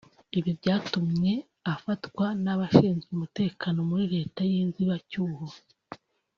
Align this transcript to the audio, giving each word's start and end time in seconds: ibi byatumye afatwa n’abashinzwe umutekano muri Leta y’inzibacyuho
ibi 0.37 0.51
byatumye 0.59 1.33
afatwa 1.73 2.25
n’abashinzwe 2.43 3.09
umutekano 3.13 3.79
muri 3.89 4.05
Leta 4.15 4.39
y’inzibacyuho 4.51 5.45